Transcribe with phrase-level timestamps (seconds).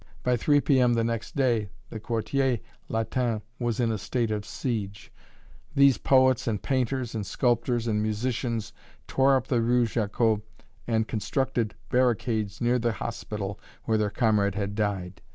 [0.23, 0.95] By 3 P.M.
[0.95, 2.57] the next day the Quartier
[2.89, 5.13] Latin was in a state of siege
[5.75, 8.73] these poets and painters and sculptors and musicians
[9.05, 10.41] tore up the rue Jacob
[10.87, 15.21] and constructed barricades near the hospital where their comrade had died.